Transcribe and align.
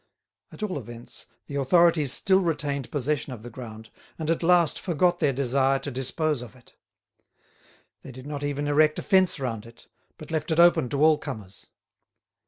At 0.51 0.63
all 0.63 0.79
events 0.79 1.27
the 1.45 1.57
authorities 1.57 2.11
still 2.11 2.39
retained 2.39 2.89
possession 2.89 3.33
of 3.33 3.43
the 3.43 3.51
ground, 3.51 3.91
and 4.17 4.31
at 4.31 4.41
last 4.41 4.79
forgot 4.79 5.19
their 5.19 5.31
desire 5.31 5.77
to 5.77 5.91
dispose 5.91 6.41
of 6.41 6.55
it. 6.55 6.73
They 8.01 8.11
did 8.11 8.25
not 8.25 8.43
even 8.43 8.67
erect 8.67 8.97
a 8.97 9.03
fence 9.03 9.39
round 9.39 9.67
it, 9.67 9.85
but 10.17 10.31
left 10.31 10.49
it 10.49 10.59
open 10.59 10.89
to 10.89 11.03
all 11.03 11.19
comers. 11.19 11.69